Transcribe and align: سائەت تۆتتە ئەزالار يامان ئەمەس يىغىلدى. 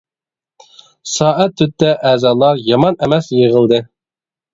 سائەت 1.15 1.53
تۆتتە 1.61 1.91
ئەزالار 2.11 2.63
يامان 2.71 2.97
ئەمەس 3.05 3.29
يىغىلدى. 3.41 3.81